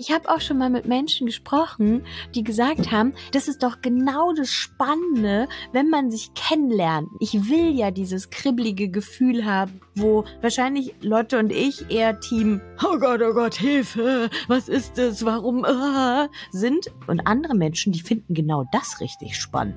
[0.00, 4.32] Ich habe auch schon mal mit Menschen gesprochen, die gesagt haben, das ist doch genau
[4.32, 7.08] das Spannende, wenn man sich kennenlernt.
[7.18, 12.96] Ich will ja dieses kribbelige Gefühl haben, wo wahrscheinlich Lotte und ich eher Team Oh
[13.00, 16.92] Gott, oh Gott, Hilfe, was ist das, warum äh, sind.
[17.08, 19.74] Und andere Menschen, die finden genau das richtig spannend.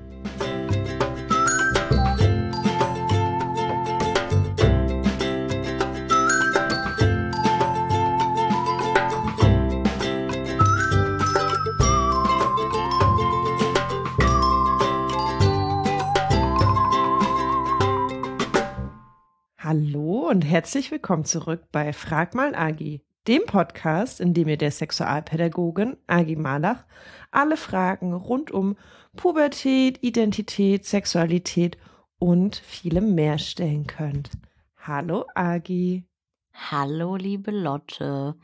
[20.32, 25.98] Und herzlich willkommen zurück bei Frag mal Agi, dem Podcast, in dem ihr der Sexualpädagogin
[26.06, 26.86] Agi Malach
[27.30, 28.78] alle Fragen rund um
[29.14, 31.76] Pubertät, Identität, Sexualität
[32.18, 34.30] und vielem mehr stellen könnt.
[34.78, 36.06] Hallo Agi.
[36.54, 38.34] Hallo liebe Lotte.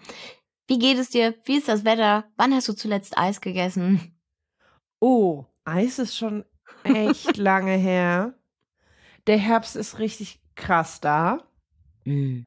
[0.67, 1.37] Wie geht es dir?
[1.47, 2.27] Wie ist das Wetter?
[2.37, 4.15] Wann hast du zuletzt Eis gegessen?
[5.01, 6.45] Oh, Eis ist schon
[6.85, 8.35] echt lange her.
[9.27, 11.48] Der Herbst ist richtig krass da.
[12.09, 12.45] Mm.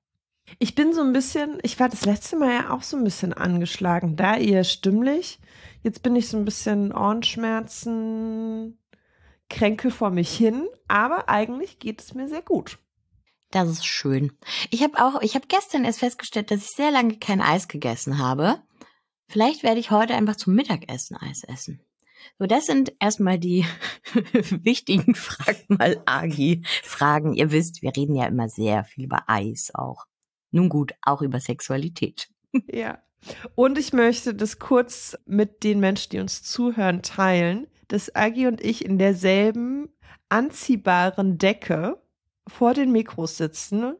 [0.59, 3.33] Ich bin so ein bisschen, ich war das letzte Mal ja auch so ein bisschen
[3.33, 5.39] angeschlagen, da eher stimmlich.
[5.83, 8.77] Jetzt bin ich so ein bisschen Ohrenschmerzen,
[9.49, 12.79] kränkel vor mich hin, aber eigentlich geht es mir sehr gut.
[13.51, 14.31] Das ist schön.
[14.69, 18.17] Ich habe auch, ich habe gestern erst festgestellt, dass ich sehr lange kein Eis gegessen
[18.17, 18.61] habe.
[19.27, 21.81] Vielleicht werde ich heute einfach zum Mittagessen Eis essen.
[22.39, 23.65] So, das sind erstmal die
[24.63, 27.33] wichtigen Frag mal Agi Fragen.
[27.33, 30.05] Ihr wisst, wir reden ja immer sehr viel über Eis auch.
[30.51, 32.29] Nun gut, auch über Sexualität.
[32.71, 32.99] Ja.
[33.55, 38.61] Und ich möchte das kurz mit den Menschen, die uns zuhören, teilen, dass Agi und
[38.61, 39.89] ich in derselben
[40.29, 42.01] anziehbaren Decke
[42.47, 43.93] vor den Mikros sitzen.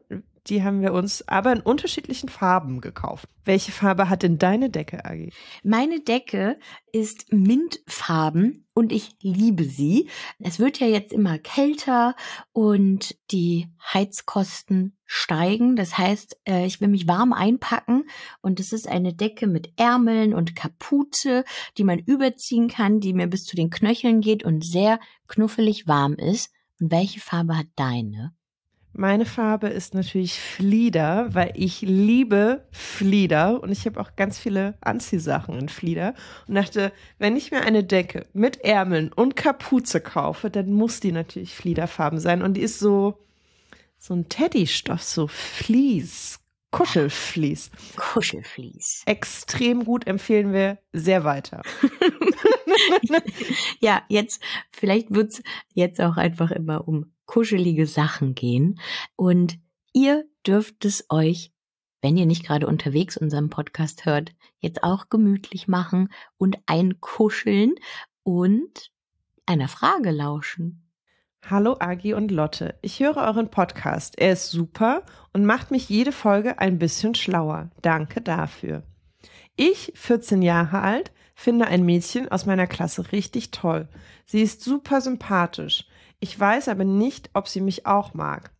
[0.48, 3.28] Die haben wir uns aber in unterschiedlichen Farben gekauft.
[3.44, 5.32] Welche Farbe hat denn deine Decke, Agi?
[5.62, 6.58] Meine Decke
[6.92, 10.08] ist mintfarben und ich liebe sie.
[10.40, 12.16] Es wird ja jetzt immer kälter
[12.52, 15.76] und die Heizkosten steigen.
[15.76, 18.04] Das heißt, äh, ich will mich warm einpacken
[18.40, 21.44] und es ist eine Decke mit Ärmeln und Kapuze,
[21.78, 24.98] die man überziehen kann, die mir bis zu den Knöcheln geht und sehr
[25.28, 26.50] knuffelig warm ist.
[26.80, 28.34] Und welche Farbe hat deine?
[28.94, 34.74] Meine Farbe ist natürlich Flieder, weil ich liebe Flieder und ich habe auch ganz viele
[34.82, 36.14] Anziehsachen in Flieder
[36.46, 41.12] und dachte, wenn ich mir eine Decke mit Ärmeln und Kapuze kaufe, dann muss die
[41.12, 43.18] natürlich Fliederfarben sein und die ist so
[43.98, 46.40] so ein Teddystoff, so Vlies,
[46.72, 47.70] Kuschelflies.
[47.96, 49.02] Kuschelflies.
[49.06, 51.62] Extrem gut empfehlen wir sehr weiter.
[53.80, 54.42] ja, jetzt,
[54.72, 55.42] vielleicht wird's
[55.74, 58.80] jetzt auch einfach immer um kuschelige Sachen gehen.
[59.16, 59.58] Und
[59.92, 61.52] ihr dürft es euch,
[62.00, 67.74] wenn ihr nicht gerade unterwegs unseren Podcast hört, jetzt auch gemütlich machen und einkuscheln
[68.24, 68.90] und
[69.46, 70.82] einer Frage lauschen.
[71.48, 74.18] Hallo Agi und Lotte, ich höre euren Podcast.
[74.18, 77.70] Er ist super und macht mich jede Folge ein bisschen schlauer.
[77.82, 78.84] Danke dafür.
[79.56, 83.88] Ich, 14 Jahre alt, finde ein Mädchen aus meiner Klasse richtig toll.
[84.24, 85.86] Sie ist super sympathisch.
[86.22, 88.52] Ich weiß aber nicht, ob sie mich auch mag.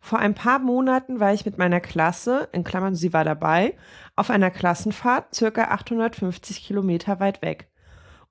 [0.00, 3.76] Vor ein paar Monaten war ich mit meiner Klasse, in Klammern sie war dabei,
[4.16, 7.70] auf einer Klassenfahrt circa 850 Kilometer weit weg.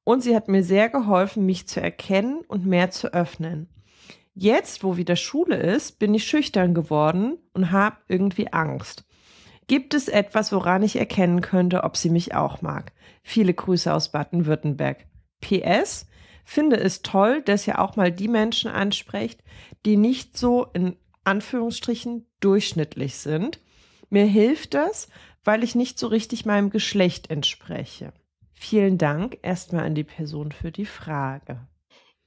[0.04, 3.70] Und sie hat mir sehr geholfen, mich zu erkennen und mehr zu öffnen.
[4.34, 9.06] Jetzt, wo wieder Schule ist, bin ich schüchtern geworden und habe irgendwie Angst.
[9.68, 12.92] Gibt es etwas, woran ich erkennen könnte, ob sie mich auch mag?
[13.24, 15.06] Viele Grüße aus Baden-Württemberg.
[15.40, 16.08] PS,
[16.46, 19.44] finde es toll, dass ihr auch mal die Menschen ansprecht,
[19.86, 20.96] die nicht so in
[21.26, 23.60] Anführungsstrichen durchschnittlich sind.
[24.10, 25.10] Mir hilft das,
[25.44, 28.14] weil ich nicht so richtig meinem Geschlecht entspreche.
[28.54, 31.68] Vielen Dank erstmal an die Person für die Frage.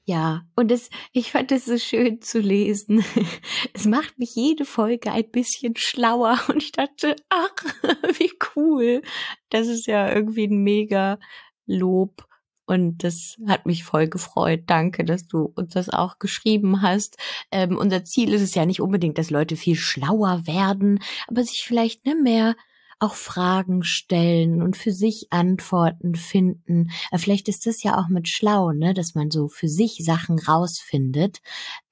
[0.04, 3.04] Ja, und es, ich fand es so schön zu lesen.
[3.74, 7.54] Es macht mich jede Folge ein bisschen schlauer und ich dachte, ach,
[8.18, 9.02] wie cool.
[9.50, 11.18] Das ist ja irgendwie ein mega
[11.66, 12.27] Lob
[12.68, 14.64] und das hat mich voll gefreut.
[14.66, 17.16] Danke, dass du uns das auch geschrieben hast.
[17.50, 21.64] Ähm, unser Ziel ist es ja nicht unbedingt, dass Leute viel schlauer werden, aber sich
[21.66, 22.54] vielleicht ne, mehr
[23.00, 26.90] auch Fragen stellen und für sich Antworten finden.
[27.16, 31.40] Vielleicht ist das ja auch mit schlau, ne, dass man so für sich Sachen rausfindet,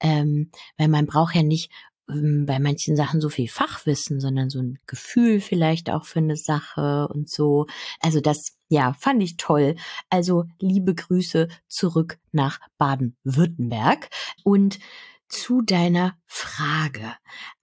[0.01, 1.71] ähm, weil man braucht ja nicht
[2.07, 7.09] bei manchen Sachen so viel Fachwissen, sondern so ein Gefühl vielleicht auch für eine Sache
[7.09, 7.67] und so.
[8.01, 9.77] Also das ja, fand ich toll.
[10.09, 14.09] Also liebe Grüße zurück nach Baden-Württemberg
[14.45, 14.79] und
[15.29, 17.15] zu deiner Frage.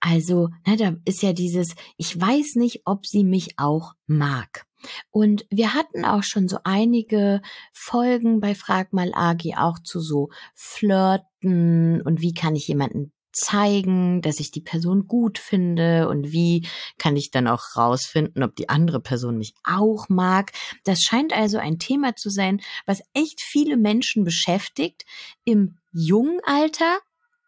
[0.01, 4.65] Also, na, da ist ja dieses, ich weiß nicht, ob sie mich auch mag.
[5.11, 7.41] Und wir hatten auch schon so einige
[7.71, 14.21] Folgen bei Frag mal Agi auch zu so Flirten und wie kann ich jemanden zeigen,
[14.21, 18.69] dass ich die Person gut finde und wie kann ich dann auch rausfinden, ob die
[18.69, 20.51] andere Person mich auch mag.
[20.83, 25.05] Das scheint also ein Thema zu sein, was echt viele Menschen beschäftigt
[25.43, 26.99] im jungen Alter,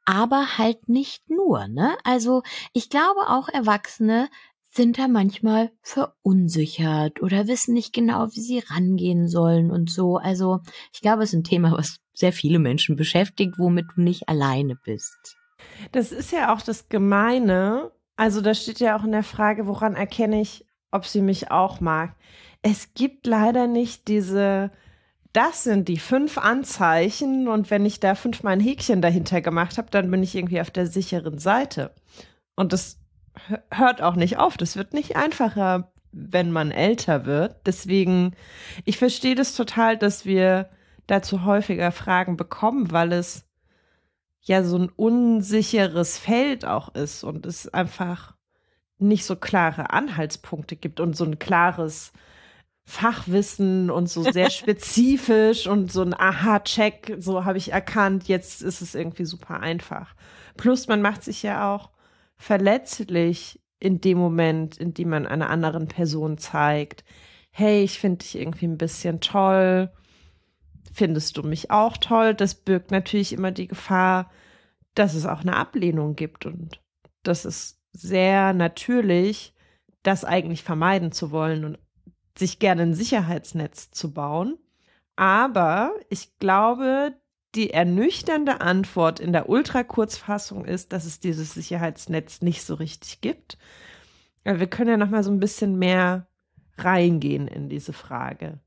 [0.05, 1.97] aber halt nicht nur, ne?
[2.03, 2.43] Also,
[2.73, 4.29] ich glaube auch Erwachsene
[4.75, 10.17] sind da manchmal verunsichert oder wissen nicht genau, wie sie rangehen sollen und so.
[10.17, 10.59] Also,
[10.93, 14.75] ich glaube, es ist ein Thema, was sehr viele Menschen beschäftigt, womit du nicht alleine
[14.75, 15.37] bist.
[15.91, 17.91] Das ist ja auch das Gemeine.
[18.15, 21.81] Also da steht ja auch in der Frage, woran erkenne ich, ob sie mich auch
[21.81, 22.15] mag.
[22.61, 24.71] Es gibt leider nicht diese,
[25.33, 29.91] das sind die fünf Anzeichen und wenn ich da fünfmal ein Häkchen dahinter gemacht habe,
[29.91, 31.93] dann bin ich irgendwie auf der sicheren Seite.
[32.55, 32.97] Und das
[33.69, 34.57] hört auch nicht auf.
[34.57, 37.57] Das wird nicht einfacher, wenn man älter wird.
[37.65, 38.33] Deswegen,
[38.85, 40.69] ich verstehe das total, dass wir
[41.07, 43.45] dazu häufiger Fragen bekommen, weil es
[44.45, 48.35] ja so ein unsicheres Feld auch ist und es einfach
[48.97, 52.13] nicht so klare Anhaltspunkte gibt und so ein klares
[52.85, 58.81] Fachwissen und so sehr spezifisch und so ein Aha-Check, so habe ich erkannt, jetzt ist
[58.81, 60.15] es irgendwie super einfach.
[60.55, 61.89] Plus man macht sich ja auch
[62.37, 67.03] verletzlich in dem Moment, in dem man einer anderen Person zeigt,
[67.51, 69.91] hey, ich finde dich irgendwie ein bisschen toll,
[70.95, 72.33] findest du mich auch toll?
[72.33, 74.31] Das birgt natürlich immer die Gefahr,
[74.95, 76.81] dass es auch eine Ablehnung gibt und
[77.23, 79.53] das ist sehr natürlich,
[80.03, 81.79] das eigentlich vermeiden zu wollen und
[82.37, 84.57] sich gerne ein Sicherheitsnetz zu bauen.
[85.15, 87.13] Aber ich glaube,
[87.55, 93.57] die ernüchternde Antwort in der Ultrakurzfassung ist, dass es dieses Sicherheitsnetz nicht so richtig gibt.
[94.43, 96.27] Wir können ja noch mal so ein bisschen mehr
[96.77, 98.59] reingehen in diese Frage.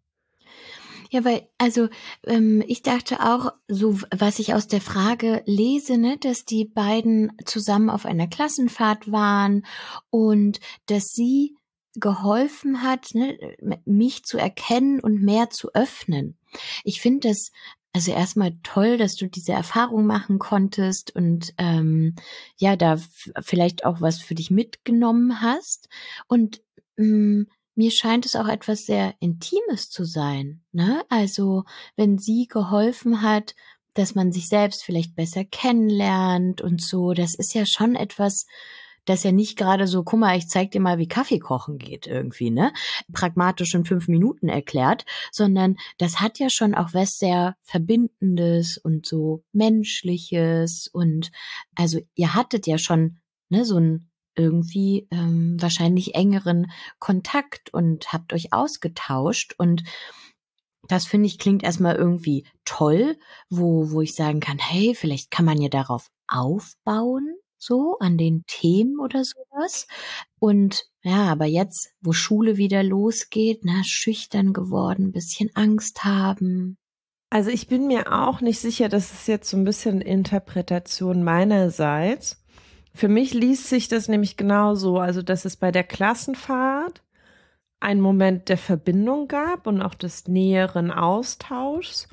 [1.11, 1.89] Ja, weil, also
[2.27, 7.33] ähm, ich dachte auch, so was ich aus der Frage lese, ne, dass die beiden
[7.45, 9.65] zusammen auf einer Klassenfahrt waren
[10.11, 11.57] und dass sie
[11.95, 13.39] geholfen hat, ne,
[13.85, 16.39] mich zu erkennen und mehr zu öffnen.
[16.85, 17.51] Ich finde das
[17.93, 22.15] also erstmal toll, dass du diese Erfahrung machen konntest und ähm,
[22.57, 22.99] ja, da
[23.41, 25.89] vielleicht auch was für dich mitgenommen hast.
[26.29, 26.63] Und
[26.97, 27.47] mh,
[27.79, 30.63] mir scheint es auch etwas sehr Intimes zu sein.
[30.73, 31.05] Ne?
[31.09, 31.63] Also
[31.95, 33.55] wenn sie geholfen hat,
[33.95, 38.47] dass man sich selbst vielleicht besser kennenlernt und so, das ist ja schon etwas,
[39.05, 42.09] das ja nicht gerade so, guck mal, ich zeig dir mal, wie Kaffee kochen geht
[42.09, 42.73] irgendwie, ne?
[43.13, 49.07] Pragmatisch in fünf Minuten erklärt, sondern das hat ja schon auch was sehr Verbindendes und
[49.07, 51.31] so Menschliches und
[51.77, 53.19] also ihr hattet ja schon
[53.51, 54.08] ne, so ein
[54.39, 59.85] irgendwie ähm, wahrscheinlich engeren Kontakt und habt euch ausgetauscht und
[60.89, 63.17] das finde ich klingt erstmal irgendwie toll,
[63.51, 68.45] wo, wo ich sagen kann, hey, vielleicht kann man ja darauf aufbauen, so an den
[68.47, 69.87] Themen oder sowas.
[70.39, 76.79] Und ja, aber jetzt, wo Schule wieder losgeht, na, schüchtern geworden, bisschen Angst haben.
[77.31, 82.43] Also ich bin mir auch nicht sicher, das ist jetzt so ein bisschen Interpretation meinerseits.
[82.95, 87.03] Für mich liest sich das nämlich genauso, also dass es bei der Klassenfahrt
[87.81, 92.09] einen Moment der Verbindung gab und auch des näheren Austauschs.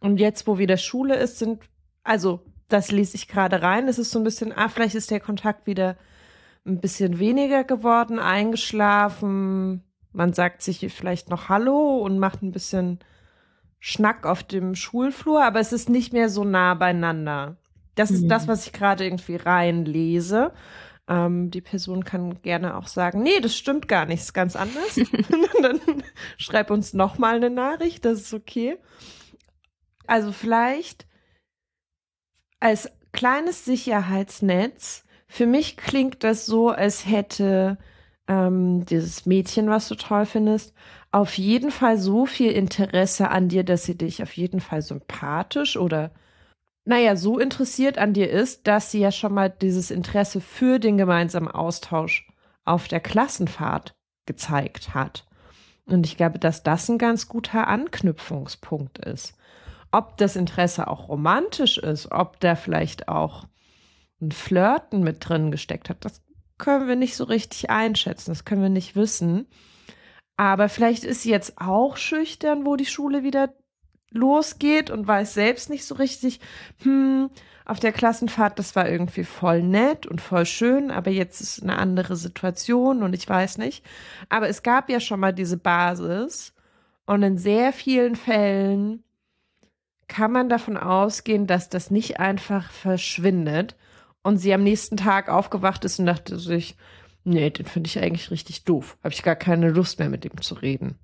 [0.00, 1.62] Und jetzt, wo wieder Schule ist, sind,
[2.04, 5.20] also das lese ich gerade rein, es ist so ein bisschen, ah, vielleicht ist der
[5.20, 5.96] Kontakt wieder
[6.66, 9.82] ein bisschen weniger geworden, eingeschlafen.
[10.12, 12.98] Man sagt sich vielleicht noch Hallo und macht ein bisschen
[13.78, 17.56] Schnack auf dem Schulflur, aber es ist nicht mehr so nah beieinander.
[17.98, 18.28] Das ist mhm.
[18.28, 20.52] das, was ich gerade irgendwie reinlese.
[21.08, 24.94] Ähm, die Person kann gerne auch sagen, nee, das stimmt gar nicht, ist ganz anders.
[25.62, 25.80] dann
[26.36, 28.76] schreib uns noch mal eine Nachricht, das ist okay.
[30.06, 31.06] Also vielleicht
[32.60, 35.04] als kleines Sicherheitsnetz.
[35.26, 37.78] Für mich klingt das so, als hätte
[38.28, 40.74] ähm, dieses Mädchen, was du toll findest,
[41.10, 45.76] auf jeden Fall so viel Interesse an dir, dass sie dich auf jeden Fall sympathisch
[45.76, 46.12] oder
[46.88, 50.96] naja, so interessiert an dir ist, dass sie ja schon mal dieses Interesse für den
[50.96, 52.26] gemeinsamen Austausch
[52.64, 55.26] auf der Klassenfahrt gezeigt hat.
[55.84, 59.34] Und ich glaube, dass das ein ganz guter Anknüpfungspunkt ist.
[59.92, 63.44] Ob das Interesse auch romantisch ist, ob da vielleicht auch
[64.22, 66.22] ein Flirten mit drin gesteckt hat, das
[66.56, 69.46] können wir nicht so richtig einschätzen, das können wir nicht wissen.
[70.38, 73.52] Aber vielleicht ist sie jetzt auch schüchtern, wo die Schule wieder
[74.10, 76.40] losgeht und weiß selbst nicht so richtig,
[76.82, 77.30] hm,
[77.64, 81.76] auf der Klassenfahrt, das war irgendwie voll nett und voll schön, aber jetzt ist eine
[81.76, 83.84] andere Situation und ich weiß nicht.
[84.30, 86.54] Aber es gab ja schon mal diese Basis
[87.04, 89.04] und in sehr vielen Fällen
[90.08, 93.76] kann man davon ausgehen, dass das nicht einfach verschwindet
[94.22, 96.74] und sie am nächsten Tag aufgewacht ist und dachte sich,
[97.24, 98.96] nee, den finde ich eigentlich richtig doof.
[99.04, 100.98] Habe ich gar keine Lust mehr mit ihm zu reden.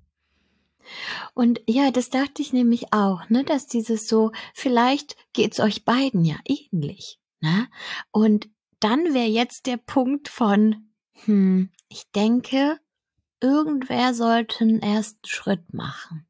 [1.33, 6.23] Und ja, das dachte ich nämlich auch, ne, dass dieses so, vielleicht geht's euch beiden
[6.25, 7.67] ja ähnlich, ne?
[8.11, 8.49] Und
[8.79, 10.89] dann wäre jetzt der Punkt von,
[11.25, 12.79] hm, ich denke,
[13.41, 16.27] irgendwer sollte einen ersten Schritt machen.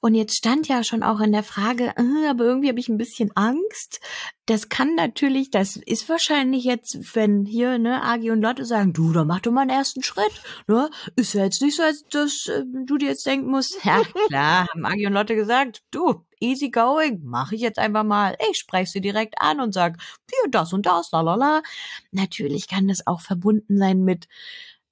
[0.00, 2.98] Und jetzt stand ja schon auch in der Frage, äh, aber irgendwie habe ich ein
[2.98, 4.00] bisschen Angst.
[4.46, 9.12] Das kann natürlich, das ist wahrscheinlich jetzt, wenn hier ne Agi und Lotte sagen, du,
[9.12, 10.42] da mach doch mal einen ersten Schritt.
[10.66, 10.90] Ne?
[11.16, 14.68] Ist ja jetzt nicht so, als dass äh, du dir jetzt denken musst, ja klar,
[14.68, 18.36] haben Agi und Lotte gesagt, du, easy going, mache ich jetzt einfach mal.
[18.50, 19.98] Ich spreche sie direkt an und sag,
[20.30, 21.62] hier, das und das, la la la.
[22.10, 24.26] Natürlich kann das auch verbunden sein mit,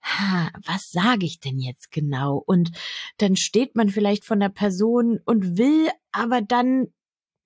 [0.03, 2.43] ha, was sage ich denn jetzt genau?
[2.47, 2.73] Und
[3.19, 6.89] dann steht man vielleicht von der Person und will, aber dann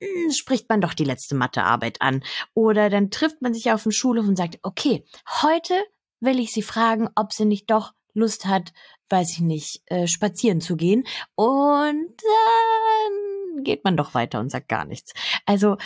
[0.02, 2.22] hm, spricht man doch die letzte Mathearbeit an.
[2.54, 5.04] Oder dann trifft man sich auf dem Schulhof und sagt, okay,
[5.42, 5.74] heute
[6.20, 8.72] will ich sie fragen, ob sie nicht doch Lust hat,
[9.08, 11.04] weiß ich nicht, äh, spazieren zu gehen.
[11.34, 15.12] Und dann geht man doch weiter und sagt gar nichts.
[15.46, 15.76] Also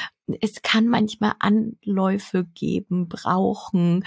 [0.40, 4.04] es kann manchmal Anläufe geben, brauchen,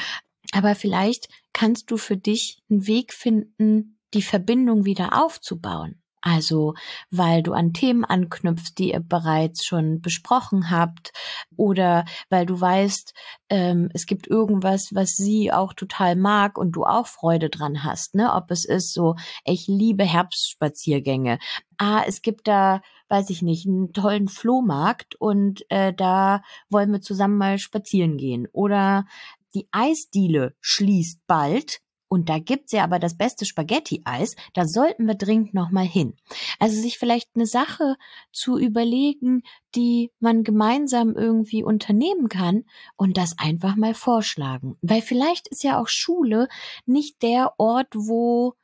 [0.54, 6.02] aber vielleicht kannst du für dich einen Weg finden, die Verbindung wieder aufzubauen.
[6.22, 6.74] Also,
[7.12, 11.14] weil du an Themen anknüpfst, die ihr bereits schon besprochen habt,
[11.56, 13.14] oder weil du weißt,
[13.50, 18.16] ähm, es gibt irgendwas, was sie auch total mag und du auch Freude dran hast,
[18.16, 18.34] ne?
[18.34, 19.16] Ob es ist so,
[19.46, 21.40] ich liebe Herbstspaziergänge.
[21.78, 27.00] Ah, es gibt da, weiß ich nicht, einen tollen Flohmarkt und äh, da wollen wir
[27.02, 28.46] zusammen mal spazieren gehen.
[28.52, 29.06] Oder
[29.54, 31.80] die Eisdiele schließt bald.
[32.12, 34.36] Und da gibt's ja aber das beste Spaghetti-Eis.
[34.56, 36.16] Da sollten wir dringend nochmal hin.
[36.58, 37.98] Also sich vielleicht eine Sache
[38.32, 39.44] zu überlegen,
[39.76, 42.64] die man gemeinsam irgendwie unternehmen kann
[42.98, 44.76] und das einfach mal vorschlagen.
[44.82, 46.48] Weil vielleicht ist ja auch Schule
[46.88, 48.56] nicht der Ort, wo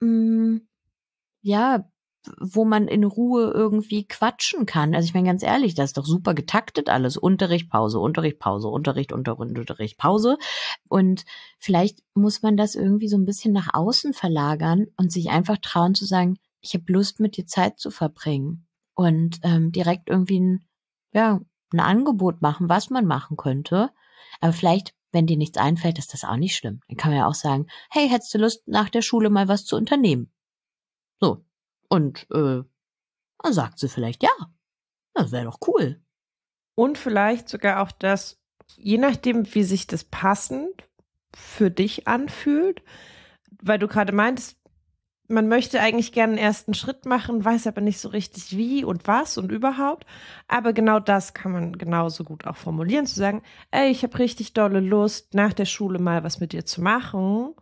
[0.00, 0.68] mh, mm,
[1.40, 1.90] ja
[2.38, 4.94] wo man in Ruhe irgendwie quatschen kann.
[4.94, 7.16] Also ich meine ganz ehrlich, das ist doch super getaktet alles.
[7.16, 10.38] Unterricht, Pause, Unterricht, Pause, Unterricht, Unterricht, Unterricht, Pause.
[10.88, 11.24] Und
[11.58, 15.94] vielleicht muss man das irgendwie so ein bisschen nach außen verlagern und sich einfach trauen
[15.94, 18.66] zu sagen, ich habe Lust, mit dir Zeit zu verbringen.
[18.94, 20.64] Und ähm, direkt irgendwie ein,
[21.12, 21.40] ja,
[21.72, 23.90] ein Angebot machen, was man machen könnte.
[24.40, 26.80] Aber vielleicht, wenn dir nichts einfällt, ist das auch nicht schlimm.
[26.88, 29.64] Dann kann man ja auch sagen, hey, hättest du Lust, nach der Schule mal was
[29.64, 30.30] zu unternehmen?
[31.20, 31.44] So,
[31.92, 32.62] und äh,
[33.42, 34.30] dann sagt sie vielleicht ja.
[35.12, 36.00] Das wäre doch cool.
[36.74, 38.40] Und vielleicht sogar auch das,
[38.78, 40.88] je nachdem, wie sich das passend
[41.34, 42.82] für dich anfühlt,
[43.60, 44.56] weil du gerade meintest,
[45.28, 49.06] man möchte eigentlich gerne einen ersten Schritt machen, weiß aber nicht so richtig wie und
[49.06, 50.06] was und überhaupt.
[50.48, 54.54] Aber genau das kann man genauso gut auch formulieren, zu sagen, ey, ich habe richtig
[54.54, 57.54] dolle Lust, nach der Schule mal was mit dir zu machen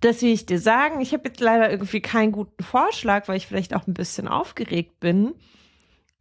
[0.00, 1.00] das will ich dir sagen.
[1.00, 4.98] Ich habe jetzt leider irgendwie keinen guten Vorschlag, weil ich vielleicht auch ein bisschen aufgeregt
[5.00, 5.34] bin.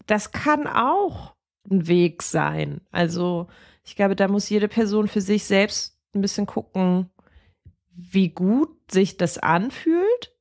[0.05, 1.35] Das kann auch
[1.69, 2.81] ein Weg sein.
[2.91, 3.47] Also
[3.83, 7.09] ich glaube, da muss jede Person für sich selbst ein bisschen gucken,
[7.91, 10.35] wie gut sich das anfühlt.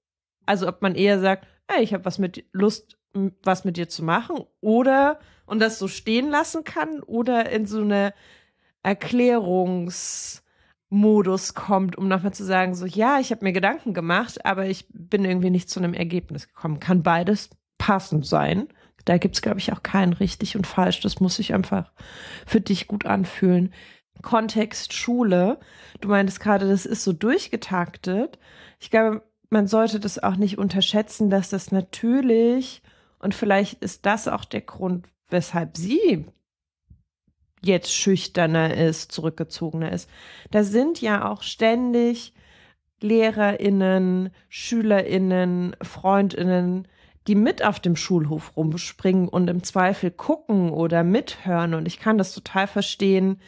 [0.46, 2.98] Also ob man eher sagt, hey, ich habe was mit Lust,
[3.42, 7.80] was mit dir zu machen, oder und das so stehen lassen kann, oder in so
[7.80, 8.14] eine
[8.82, 10.42] Erklärungs
[10.90, 14.86] Modus kommt, um nochmal zu sagen, so ja, ich habe mir Gedanken gemacht, aber ich
[14.88, 16.80] bin irgendwie nicht zu einem Ergebnis gekommen.
[16.80, 18.68] Kann beides passend sein.
[19.04, 21.00] Da gibt's glaube ich, auch kein richtig und falsch.
[21.00, 21.92] Das muss sich einfach
[22.46, 23.72] für dich gut anfühlen.
[24.22, 25.60] Kontext Schule.
[26.00, 28.38] Du meintest gerade, das ist so durchgetaktet.
[28.80, 32.82] Ich glaube, man sollte das auch nicht unterschätzen, dass das natürlich,
[33.18, 36.26] und vielleicht ist das auch der Grund, weshalb sie
[37.62, 40.08] jetzt schüchterner ist, zurückgezogener ist.
[40.50, 42.32] Da sind ja auch ständig
[43.00, 46.88] LehrerInnen, SchülerInnen, FreundInnen,
[47.26, 51.74] die mit auf dem Schulhof rumspringen und im Zweifel gucken oder mithören.
[51.74, 53.40] Und ich kann das total verstehen,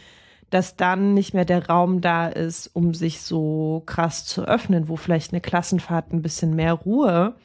[0.50, 4.96] dass dann nicht mehr der Raum da ist, um sich so krass zu öffnen, wo
[4.96, 7.36] vielleicht eine Klassenfahrt ein bisschen mehr Ruhe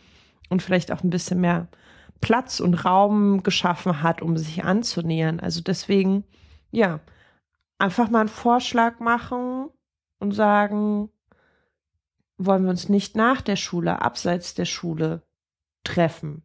[0.49, 1.67] und vielleicht auch ein bisschen mehr
[2.19, 5.39] Platz und Raum geschaffen hat, um sich anzunähern.
[5.39, 6.23] Also deswegen
[6.71, 6.99] ja,
[7.77, 9.69] einfach mal einen Vorschlag machen
[10.19, 11.09] und sagen,
[12.37, 15.23] wollen wir uns nicht nach der Schule, abseits der Schule
[15.83, 16.43] treffen?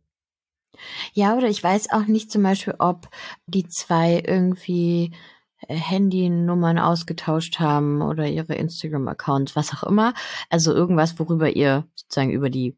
[1.13, 3.09] Ja, oder ich weiß auch nicht zum Beispiel, ob
[3.47, 5.13] die zwei irgendwie
[5.69, 10.15] äh, Handynummern ausgetauscht haben oder ihre Instagram-Accounts, was auch immer.
[10.49, 12.77] Also irgendwas, worüber ihr sozusagen über die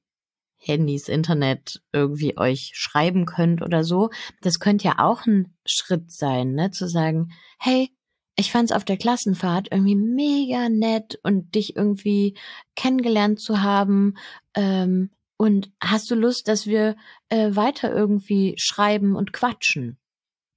[0.62, 4.10] Handys, Internet irgendwie euch schreiben könnt oder so.
[4.40, 6.70] Das könnte ja auch ein Schritt sein, ne?
[6.70, 7.90] Zu sagen, hey,
[8.36, 12.36] ich fand's auf der Klassenfahrt irgendwie mega nett und dich irgendwie
[12.76, 14.14] kennengelernt zu haben.
[14.54, 16.96] Ähm, und hast du Lust, dass wir
[17.28, 19.98] äh, weiter irgendwie schreiben und quatschen?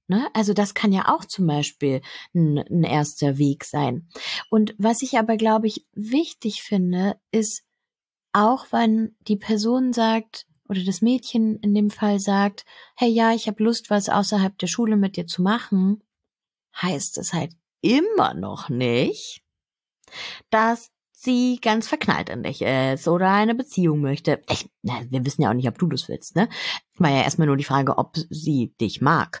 [0.08, 0.28] Ne?
[0.32, 2.00] Also das kann ja auch zum Beispiel
[2.34, 4.08] ein, ein erster Weg sein.
[4.50, 7.65] Und was ich aber, glaube ich, wichtig finde, ist,
[8.36, 13.46] auch wenn die Person sagt, oder das Mädchen in dem Fall sagt, hey ja, ich
[13.46, 16.02] habe Lust, was außerhalb der Schule mit dir zu machen,
[16.82, 19.42] heißt es halt immer noch nicht,
[20.50, 24.42] dass sie ganz verknallt in dich ist oder eine Beziehung möchte.
[24.50, 26.50] Ich, wir wissen ja auch nicht, ob du das willst, ne?
[26.98, 29.40] War ja erstmal nur die Frage, ob sie dich mag.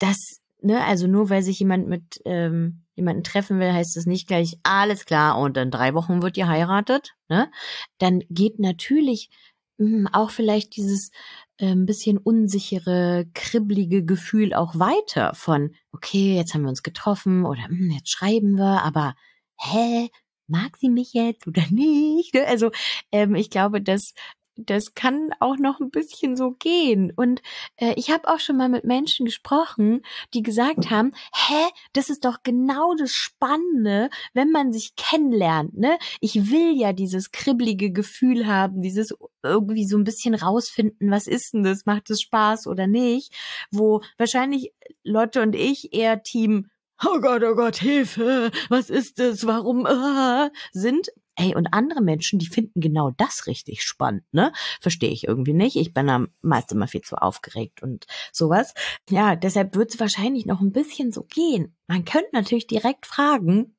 [0.00, 4.28] Das, ne, also nur weil sich jemand mit ähm, jemanden treffen will, heißt es nicht
[4.28, 7.50] gleich, alles klar, und in drei Wochen wird ihr heiratet, ne?
[7.98, 9.30] Dann geht natürlich
[9.78, 11.10] mh, hm, auch vielleicht dieses
[11.58, 17.64] ähm, bisschen unsichere, kribbelige Gefühl auch weiter von, okay, jetzt haben wir uns getroffen oder
[17.68, 19.14] hm, jetzt schreiben wir, aber
[19.58, 20.08] hä,
[20.48, 22.36] mag sie mich jetzt oder nicht?
[22.36, 22.70] Also
[23.12, 24.14] ähm, ich glaube, dass
[24.56, 27.12] das kann auch noch ein bisschen so gehen.
[27.14, 27.42] Und
[27.76, 30.02] äh, ich habe auch schon mal mit Menschen gesprochen,
[30.34, 35.76] die gesagt haben, hä, das ist doch genau das Spannende, wenn man sich kennenlernt.
[35.76, 35.98] Ne?
[36.20, 41.54] Ich will ja dieses kribbelige Gefühl haben, dieses irgendwie so ein bisschen rausfinden, was ist
[41.54, 43.34] denn das, macht es Spaß oder nicht,
[43.70, 46.68] wo wahrscheinlich Lotte und ich eher Team
[47.04, 51.08] oh Gott, oh Gott, Hilfe, was ist das, warum, äh, sind.
[51.36, 54.52] Ey, und andere Menschen, die finden genau das richtig spannend, ne?
[54.80, 55.76] Verstehe ich irgendwie nicht.
[55.76, 58.74] Ich bin da meist immer viel zu aufgeregt und sowas.
[59.08, 61.74] Ja, deshalb wird es wahrscheinlich noch ein bisschen so gehen.
[61.86, 63.76] Man könnte natürlich direkt fragen,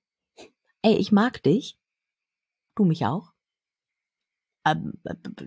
[0.81, 1.77] ey, ich mag dich.
[2.75, 3.33] Du mich auch?
[4.65, 4.93] Ähm,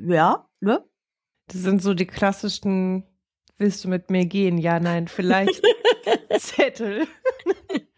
[0.06, 0.84] ja, ne?
[1.48, 3.04] Das sind so die klassischen,
[3.58, 4.58] willst du mit mir gehen?
[4.58, 5.62] Ja, nein, vielleicht.
[6.38, 7.06] Zettel.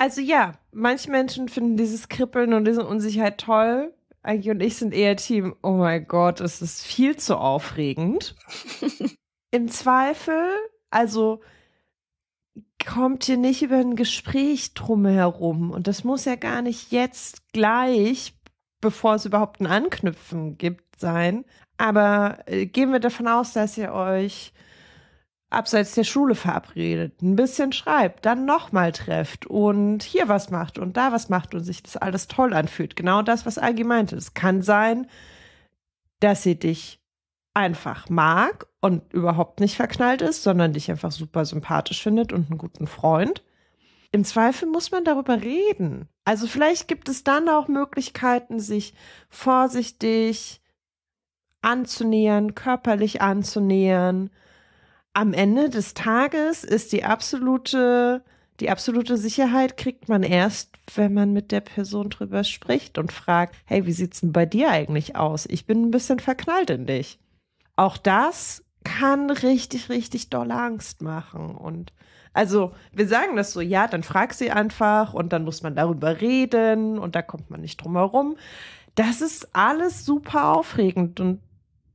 [0.00, 3.92] Also ja, manche Menschen finden dieses Kribbeln und diese Unsicherheit toll.
[4.22, 8.34] Eigentlich und ich sind eher Team, oh mein Gott, es ist viel zu aufregend.
[9.50, 10.48] Im Zweifel,
[10.88, 11.42] also
[12.82, 15.70] kommt hier nicht über ein Gespräch drumherum.
[15.70, 18.32] Und das muss ja gar nicht jetzt gleich,
[18.80, 21.44] bevor es überhaupt ein Anknüpfen gibt, sein.
[21.76, 24.54] Aber äh, gehen wir davon aus, dass ihr euch
[25.50, 30.96] abseits der Schule verabredet, ein bisschen schreibt, dann nochmal trefft und hier was macht und
[30.96, 32.94] da was macht und sich das alles toll anfühlt.
[32.96, 34.16] Genau das, was Algi meinte.
[34.16, 35.08] Es kann sein,
[36.20, 37.00] dass sie dich
[37.52, 42.58] einfach mag und überhaupt nicht verknallt ist, sondern dich einfach super sympathisch findet und einen
[42.58, 43.42] guten Freund.
[44.12, 46.08] Im Zweifel muss man darüber reden.
[46.24, 48.94] Also vielleicht gibt es dann auch Möglichkeiten, sich
[49.28, 50.60] vorsichtig
[51.60, 54.30] anzunähern, körperlich anzunähern,
[55.12, 58.22] am Ende des Tages ist die absolute,
[58.60, 63.56] die absolute Sicherheit kriegt man erst, wenn man mit der Person drüber spricht und fragt,
[63.64, 65.46] hey, wie sieht's denn bei dir eigentlich aus?
[65.46, 67.18] Ich bin ein bisschen verknallt in dich.
[67.76, 71.56] Auch das kann richtig, richtig dolle Angst machen.
[71.56, 71.92] Und
[72.32, 76.20] also, wir sagen das so, ja, dann frag sie einfach und dann muss man darüber
[76.20, 78.36] reden und da kommt man nicht drum herum.
[78.94, 81.40] Das ist alles super aufregend und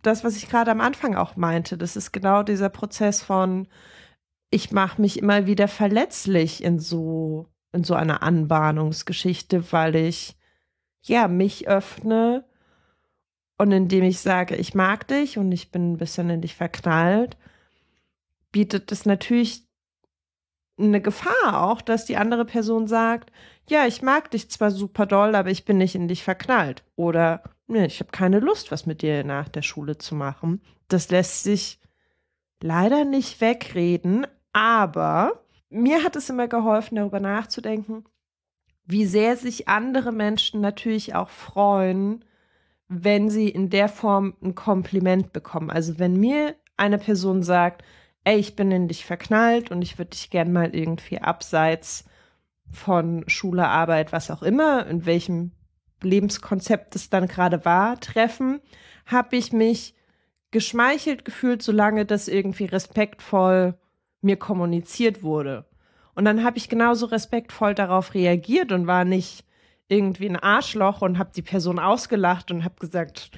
[0.06, 3.68] das, was ich gerade am Anfang auch meinte, das ist genau dieser Prozess von,
[4.50, 10.38] ich mache mich immer wieder verletzlich in so, in so einer Anbahnungsgeschichte, weil ich
[11.02, 12.46] ja mich öffne
[13.58, 17.38] und indem ich sage, ich mag dich und ich bin ein bisschen in dich verknallt,
[18.52, 19.66] bietet es natürlich
[20.78, 23.32] eine Gefahr auch, dass die andere Person sagt,
[23.70, 26.84] ja, ich mag dich zwar super doll, aber ich bin nicht in dich verknallt.
[26.96, 30.62] Oder nee, ich habe keine Lust, was mit dir nach der Schule zu machen.
[30.88, 31.80] Das lässt sich
[32.62, 38.06] leider nicht wegreden, aber mir hat es immer geholfen, darüber nachzudenken,
[38.86, 42.24] wie sehr sich andere Menschen natürlich auch freuen,
[42.88, 45.72] wenn sie in der Form ein Kompliment bekommen.
[45.72, 47.84] Also wenn mir eine Person sagt,
[48.24, 52.06] ey, ich bin in dich verknallt und ich würde dich gern mal irgendwie abseits
[52.72, 55.52] von Schule, Arbeit, was auch immer, in welchem
[56.06, 58.62] Lebenskonzept es dann gerade war, treffen,
[59.06, 59.96] habe ich mich
[60.52, 63.76] geschmeichelt gefühlt, solange das irgendwie respektvoll
[64.22, 65.66] mir kommuniziert wurde.
[66.16, 69.44] Und dann habe ich genauso respektvoll darauf reagiert und war nicht
[69.88, 73.32] irgendwie ein Arschloch und habe die Person ausgelacht und habe gesagt,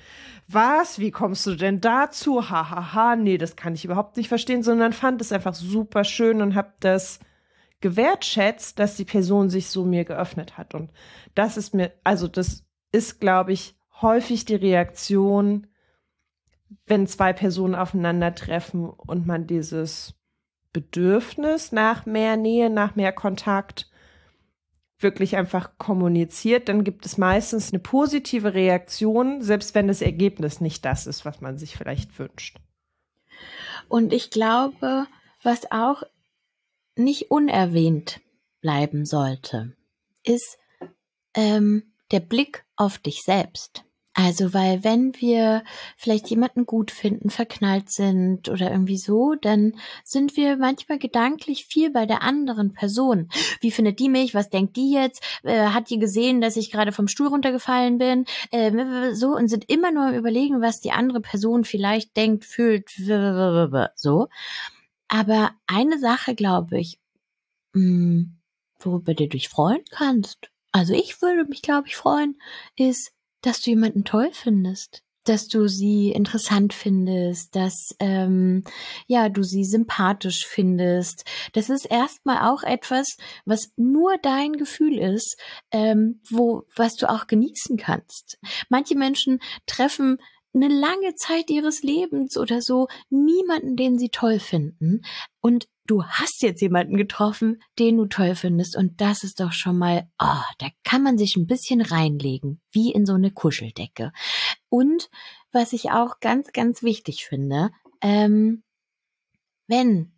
[0.47, 2.49] was, wie kommst du denn dazu?
[2.49, 3.15] Hahaha, ha, ha.
[3.15, 6.71] nee, das kann ich überhaupt nicht verstehen, sondern fand es einfach super schön und habe
[6.80, 7.19] das
[7.82, 10.74] gewertschätzt, dass die Person sich so mir geöffnet hat.
[10.74, 10.92] Und
[11.36, 15.68] das ist mir, also das ist, glaube ich, häufig die Reaktion,
[16.86, 20.16] wenn zwei Personen aufeinandertreffen und man dieses
[20.74, 23.90] Bedürfnis nach mehr Nähe, nach mehr Kontakt
[25.00, 30.84] wirklich einfach kommuniziert, dann gibt es meistens eine positive Reaktion, selbst wenn das Ergebnis nicht
[30.86, 32.58] das ist, was man sich vielleicht wünscht.
[33.88, 35.06] Und ich glaube,
[35.44, 36.04] was auch
[36.97, 38.19] nicht unerwähnt
[38.62, 39.73] bleiben sollte,
[40.23, 40.57] ist
[41.33, 43.83] ähm, der Blick auf dich selbst.
[44.19, 45.63] Also, weil wenn wir
[45.95, 51.91] vielleicht jemanden gut finden, verknallt sind oder irgendwie so, dann sind wir manchmal gedanklich viel
[51.91, 53.29] bei der anderen Person.
[53.62, 54.33] Wie findet die mich?
[54.33, 55.21] Was denkt die jetzt?
[55.43, 58.25] Äh, hat die gesehen, dass ich gerade vom Stuhl runtergefallen bin?
[58.49, 62.89] Äh, so und sind immer nur am überlegen, was die andere Person vielleicht denkt, fühlt,
[63.93, 64.29] so.
[65.08, 67.00] Aber eine Sache, glaube ich,
[67.74, 68.38] mh, hm,
[68.80, 72.39] worüber du dich freuen kannst, also ich würde mich, glaube ich, freuen,
[72.76, 78.63] ist, dass du jemanden toll findest, dass du sie interessant findest, dass ähm,
[79.08, 81.26] ja du sie sympathisch findest.
[81.54, 85.38] Das ist erstmal auch etwas, was nur dein Gefühl ist,
[85.72, 88.39] ähm, wo was du auch genießen kannst.
[88.70, 90.20] Manche Menschen treffen
[90.62, 95.02] eine lange Zeit ihres Lebens oder so niemanden, den sie toll finden
[95.41, 99.78] und du hast jetzt jemanden getroffen, den du toll findest und das ist doch schon
[99.78, 104.12] mal, oh, da kann man sich ein bisschen reinlegen, wie in so eine Kuscheldecke.
[104.70, 105.10] Und
[105.52, 108.63] was ich auch ganz, ganz wichtig finde, ähm,
[109.67, 110.12] wenn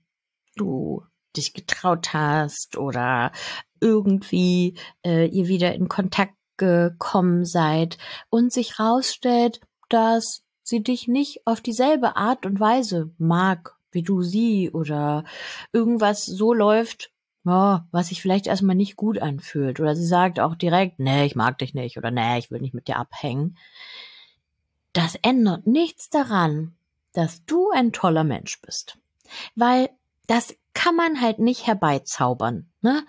[0.56, 1.04] du
[1.38, 3.32] dich getraut hast oder
[3.80, 7.98] irgendwie äh, ihr wieder in Kontakt gekommen seid
[8.30, 14.22] und sich rausstellt, dass sie dich nicht auf dieselbe Art und Weise mag wie du
[14.22, 15.24] sie oder
[15.72, 17.12] irgendwas so läuft,
[17.46, 19.80] ja, was sich vielleicht erstmal nicht gut anfühlt.
[19.80, 22.74] Oder sie sagt auch direkt, nee, ich mag dich nicht oder nee, ich will nicht
[22.74, 23.58] mit dir abhängen.
[24.94, 26.76] Das ändert nichts daran,
[27.14, 28.98] dass du ein toller Mensch bist.
[29.56, 29.90] Weil
[30.28, 32.70] das kann man halt nicht herbeizaubern.
[32.82, 33.06] Ne?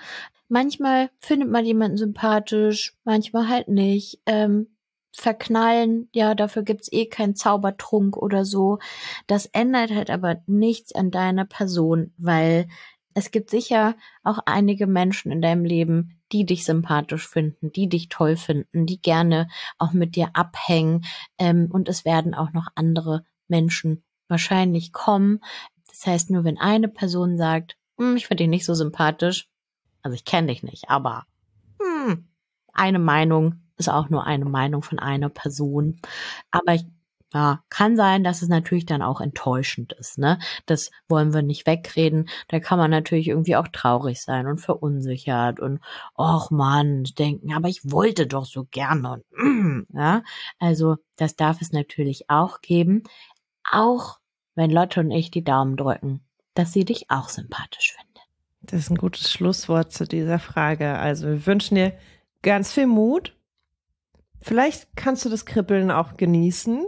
[0.49, 4.21] Manchmal findet man jemanden sympathisch, manchmal halt nicht.
[4.27, 4.69] Ähm,
[5.13, 8.79] verknallen, ja, dafür gibt's eh keinen Zaubertrunk oder so.
[9.27, 12.69] Das ändert halt aber nichts an deiner Person, weil
[13.15, 18.09] es gibt sicher auch einige Menschen in deinem Leben, die dich sympathisch finden, die dich
[18.09, 21.05] toll finden, die gerne auch mit dir abhängen.
[21.39, 25.41] Ähm, und es werden auch noch andere Menschen wahrscheinlich kommen.
[25.89, 29.49] Das heißt, nur wenn eine Person sagt, hm, ich finde dich nicht so sympathisch,
[30.03, 31.27] also ich kenne dich nicht, aber
[31.81, 32.29] hm,
[32.73, 36.01] eine Meinung ist auch nur eine Meinung von einer Person.
[36.51, 36.85] Aber ich
[37.33, 40.41] ja, kann sein, dass es natürlich dann auch enttäuschend ist, ne?
[40.67, 42.29] Das wollen wir nicht wegreden.
[42.49, 45.81] Da kann man natürlich irgendwie auch traurig sein und verunsichert und,
[46.17, 50.23] ach man, denken, aber ich wollte doch so gerne und, mm, ja.
[50.59, 53.05] Also, das darf es natürlich auch geben.
[53.71, 54.19] Auch
[54.57, 56.23] wenn Lotte und ich die Daumen drücken,
[56.55, 58.25] dass sie dich auch sympathisch findet.
[58.63, 60.99] Das ist ein gutes Schlusswort zu dieser Frage.
[60.99, 61.97] Also, wir wünschen dir
[62.43, 63.37] ganz viel Mut
[64.41, 66.87] Vielleicht kannst du das Kribbeln auch genießen.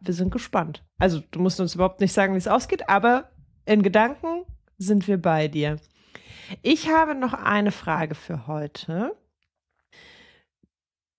[0.00, 0.84] Wir sind gespannt.
[0.98, 3.30] Also, du musst uns überhaupt nicht sagen, wie es ausgeht, aber
[3.64, 4.44] in Gedanken
[4.76, 5.78] sind wir bei dir.
[6.62, 9.16] Ich habe noch eine Frage für heute.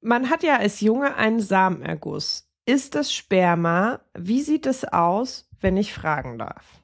[0.01, 2.49] Man hat ja als Junge einen Samenerguss.
[2.65, 3.99] Ist das Sperma?
[4.17, 6.81] Wie sieht es aus, wenn ich fragen darf?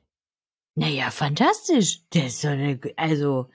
[0.75, 2.01] Naja, fantastisch.
[2.09, 3.49] Das ist so eine, also,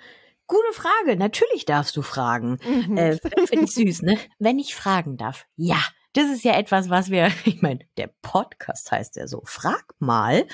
[0.51, 1.17] Gute Frage.
[1.17, 2.59] Natürlich darfst du fragen.
[2.67, 2.97] Mhm.
[2.97, 4.19] Äh, Finde ich süß, ne?
[4.41, 5.47] Wenn ich fragen darf.
[5.55, 5.81] Ja,
[6.13, 10.49] das ist ja etwas, was wir, ich meine, der Podcast heißt ja so, frag mal.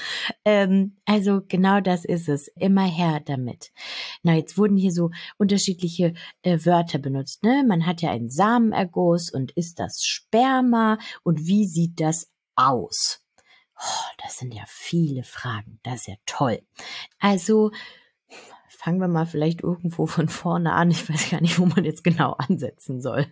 [0.45, 2.49] Ähm, also genau das ist es.
[2.57, 3.73] Immer her damit.
[4.23, 7.43] Na, jetzt wurden hier so unterschiedliche äh, Wörter benutzt.
[7.43, 7.65] Ne?
[7.67, 13.23] Man hat ja einen Samenerguss und ist das Sperma und wie sieht das aus?
[13.81, 15.81] Oh, das sind ja viele Fragen.
[15.85, 16.61] Das ist ja toll.
[17.19, 17.71] Also
[18.87, 20.93] fangen wir mal vielleicht irgendwo von vorne an.
[20.93, 23.27] Ich weiß gar nicht, wo man jetzt genau ansetzen soll.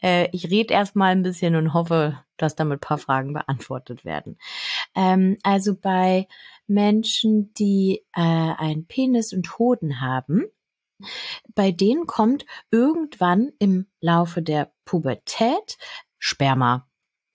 [0.00, 4.38] Äh, ich rede erstmal ein bisschen und hoffe, dass damit paar Fragen beantwortet werden.
[4.94, 6.28] Ähm, also bei
[6.68, 10.44] Menschen, die äh, einen Penis und Hoden haben,
[11.56, 15.76] bei denen kommt irgendwann im Laufe der Pubertät
[16.18, 16.86] Sperma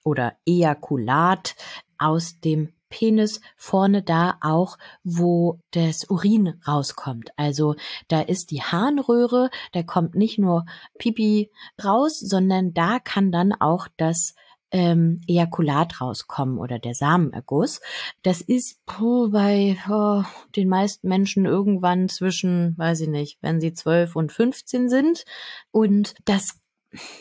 [0.06, 1.56] oder Ejakulat
[1.98, 7.32] aus dem Penis vorne da auch, wo das Urin rauskommt.
[7.38, 7.76] Also
[8.08, 10.66] da ist die Harnröhre, da kommt nicht nur
[10.98, 11.52] Pipi
[11.84, 14.34] raus, sondern da kann dann auch das
[14.72, 17.82] ähm, Ejakulat rauskommen oder der Samenerguss.
[18.22, 20.24] Das ist puh, bei oh,
[20.56, 25.26] den meisten Menschen irgendwann zwischen, weiß ich nicht, wenn sie zwölf und 15 sind.
[25.72, 26.60] Und das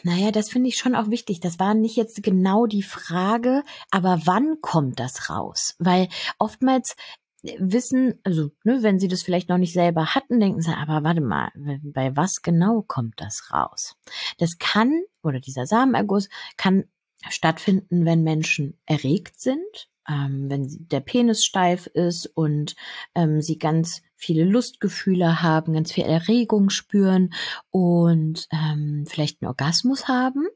[0.03, 1.41] naja, das finde ich schon auch wichtig.
[1.41, 5.75] Das war nicht jetzt genau die Frage, aber wann kommt das raus?
[5.79, 6.97] Weil oftmals
[7.43, 11.21] wissen, also ne, wenn sie das vielleicht noch nicht selber hatten, denken sie, aber warte
[11.21, 11.51] mal,
[11.83, 13.97] bei was genau kommt das raus?
[14.39, 16.85] Das kann, oder dieser Samenerguss kann
[17.29, 22.75] stattfinden, wenn Menschen erregt sind, ähm, wenn der Penis steif ist und
[23.15, 27.33] ähm, sie ganz viele Lustgefühle haben, ganz viel Erregung spüren
[27.71, 30.47] und ähm, vielleicht einen Orgasmus haben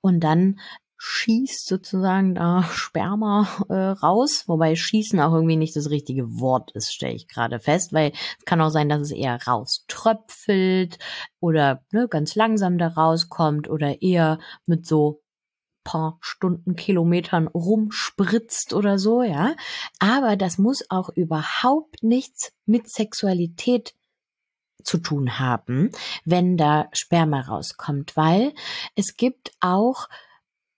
[0.00, 0.58] und dann
[1.02, 6.92] schießt sozusagen da Sperma äh, raus, wobei schießen auch irgendwie nicht das richtige Wort ist,
[6.92, 10.98] stelle ich gerade fest, weil es kann auch sein, dass es eher rauströpfelt
[11.40, 15.22] oder ne, ganz langsam da rauskommt oder eher mit so
[15.84, 19.54] paar Stunden, Kilometern rumspritzt oder so, ja.
[19.98, 23.94] Aber das muss auch überhaupt nichts mit Sexualität
[24.82, 25.90] zu tun haben,
[26.24, 28.54] wenn da Sperma rauskommt, weil
[28.94, 30.08] es gibt auch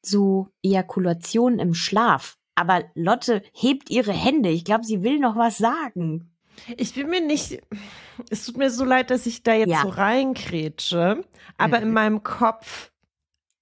[0.03, 2.37] so Ejakulation im Schlaf.
[2.55, 4.51] Aber Lotte hebt ihre Hände.
[4.51, 6.33] Ich glaube, sie will noch was sagen.
[6.77, 7.63] Ich bin mir nicht,
[8.29, 9.83] es tut mir so leid, dass ich da jetzt ja.
[9.83, 11.25] so reinkrätsche,
[11.57, 11.87] aber mhm.
[11.87, 12.93] in meinem Kopf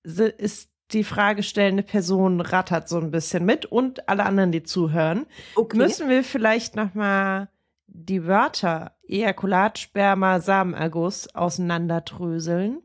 [0.03, 5.26] ist die fragestellende Person rattert so ein bisschen mit und alle anderen, die zuhören.
[5.55, 5.76] Okay.
[5.76, 7.48] Müssen wir vielleicht noch mal
[7.87, 12.83] die Wörter Ejakulat, Sperma, Samenerguss auseinanderdröseln?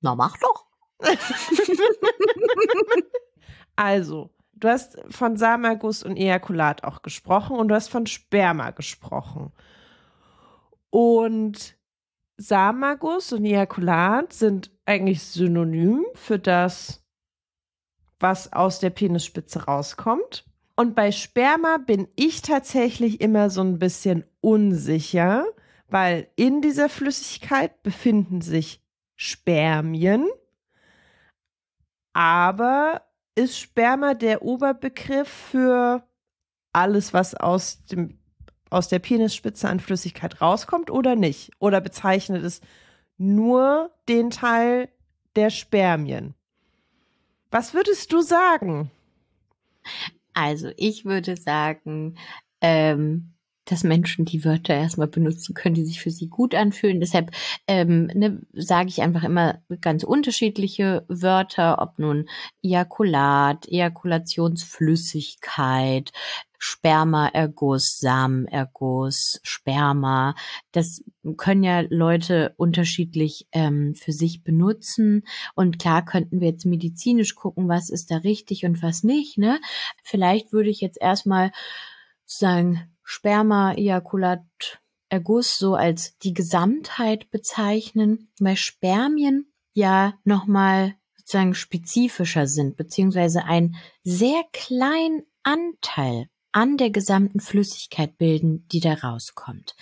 [0.00, 0.66] Na, mach doch.
[3.76, 9.52] also, du hast von Samenerguss und Ejakulat auch gesprochen und du hast von Sperma gesprochen.
[10.90, 11.76] Und
[12.36, 17.03] Samenerguss und Ejakulat sind eigentlich synonym für das
[18.24, 20.46] was aus der Penisspitze rauskommt.
[20.76, 25.44] Und bei Sperma bin ich tatsächlich immer so ein bisschen unsicher,
[25.88, 28.82] weil in dieser Flüssigkeit befinden sich
[29.14, 30.26] Spermien.
[32.14, 33.02] Aber
[33.34, 36.02] ist Sperma der Oberbegriff für
[36.72, 38.18] alles, was aus, dem,
[38.70, 41.50] aus der Penisspitze an Flüssigkeit rauskommt oder nicht?
[41.58, 42.62] Oder bezeichnet es
[43.18, 44.88] nur den Teil
[45.36, 46.34] der Spermien?
[47.54, 48.90] Was würdest du sagen?
[50.32, 52.18] Also ich würde sagen,
[52.60, 53.33] ähm,
[53.64, 57.00] dass Menschen die Wörter erstmal benutzen können, die sich für sie gut anfühlen.
[57.00, 57.32] Deshalb
[57.66, 62.28] ähm, ne, sage ich einfach immer ganz unterschiedliche Wörter, ob nun
[62.62, 66.12] Ejakulat, Ejakulationsflüssigkeit,
[66.66, 70.34] Spermaerguss, Samenerguss, Sperma.
[70.72, 71.04] Das
[71.36, 75.26] können ja Leute unterschiedlich ähm, für sich benutzen.
[75.54, 79.36] Und klar könnten wir jetzt medizinisch gucken, was ist da richtig und was nicht.
[79.36, 79.60] Ne?
[80.02, 81.52] Vielleicht würde ich jetzt erstmal
[82.24, 84.42] sagen, Sperma, Ejakulat,
[85.08, 93.76] Erguss so als die Gesamtheit bezeichnen, weil Spermien ja nochmal sozusagen spezifischer sind, beziehungsweise einen
[94.02, 99.74] sehr kleinen Anteil an der gesamten Flüssigkeit bilden, die da rauskommt.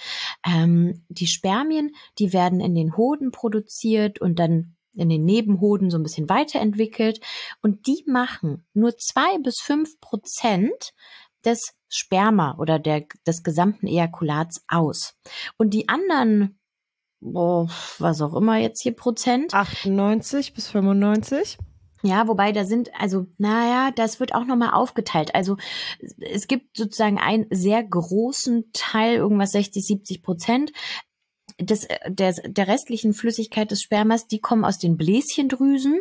[0.44, 5.98] Ähm, die Spermien, die werden in den Hoden produziert und dann in den Nebenhoden so
[5.98, 7.20] ein bisschen weiterentwickelt
[7.62, 10.92] und die machen nur zwei bis fünf Prozent
[11.44, 15.14] des Sperma oder der, des gesamten Ejakulats aus.
[15.58, 16.58] Und die anderen,
[17.20, 19.54] oh, was auch immer jetzt hier Prozent.
[19.54, 21.58] 98 bis 95.
[22.04, 25.34] Ja, wobei da sind, also, naja, das wird auch nochmal aufgeteilt.
[25.34, 25.56] Also
[26.18, 30.72] es gibt sozusagen einen sehr großen Teil, irgendwas 60, 70 Prozent,
[31.60, 36.00] des, der, der restlichen Flüssigkeit des Spermas, die kommen aus den Bläschendrüsen.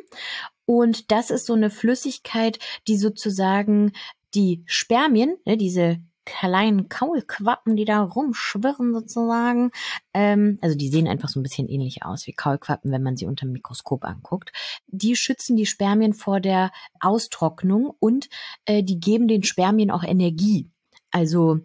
[0.65, 3.91] Und das ist so eine Flüssigkeit, die sozusagen
[4.33, 9.71] die Spermien, ne, diese kleinen Kaulquappen, die da rumschwirren sozusagen.
[10.13, 13.25] Ähm, also die sehen einfach so ein bisschen ähnlich aus wie Kaulquappen, wenn man sie
[13.25, 14.51] unter dem Mikroskop anguckt.
[14.87, 18.29] Die schützen die Spermien vor der Austrocknung und
[18.65, 20.69] äh, die geben den Spermien auch Energie.
[21.11, 21.59] Also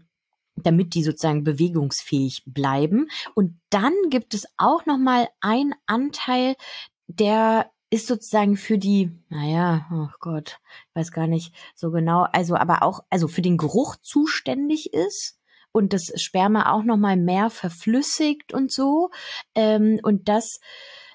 [0.57, 3.09] damit die sozusagen bewegungsfähig bleiben.
[3.35, 6.57] Und dann gibt es auch noch mal einen Anteil,
[7.09, 10.59] der ist sozusagen für die, naja, oh Gott,
[10.91, 15.39] ich weiß gar nicht so genau, also aber auch, also für den Geruch zuständig ist
[15.73, 19.11] und das Sperma auch noch mal mehr verflüssigt und so.
[19.55, 20.61] Ähm, und das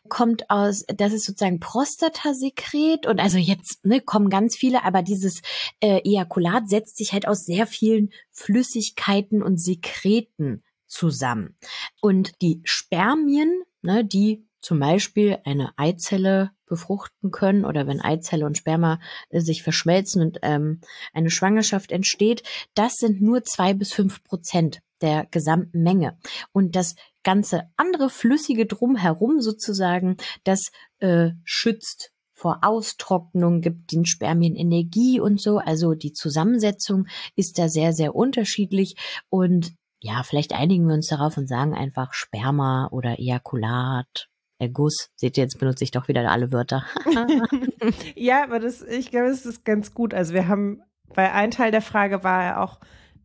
[0.10, 5.44] kommt aus, das ist sozusagen Prostatasekret und also jetzt ne, kommen ganz viele, aber dieses
[5.82, 11.56] äh, Ejakulat setzt sich halt aus sehr vielen Flüssigkeiten und Sekreten zusammen.
[12.02, 18.58] Und die Spermien, ne, die zum Beispiel eine Eizelle befruchten können oder wenn Eizelle und
[18.58, 20.80] Sperma äh, sich verschmelzen und ähm,
[21.14, 26.18] eine Schwangerschaft entsteht, das sind nur zwei bis fünf Prozent der gesamten Menge.
[26.54, 34.56] Und das ganze andere Flüssige drumherum sozusagen, das äh, schützt vor Austrocknung, gibt den Spermien
[34.56, 35.58] Energie und so.
[35.58, 38.96] Also die Zusammensetzung ist da sehr, sehr unterschiedlich
[39.30, 44.31] und ja, vielleicht einigen wir uns darauf und sagen einfach Sperma oder Ejakulat
[44.70, 45.10] Guss.
[45.16, 46.86] Seht ihr, jetzt benutze ich doch wieder alle Wörter.
[48.16, 50.14] ja, aber das, ich glaube, es ist ganz gut.
[50.14, 50.82] Also wir haben,
[51.14, 52.80] bei ein Teil der Frage war ja auch,